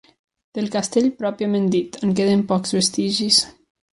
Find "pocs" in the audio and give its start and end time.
2.53-2.75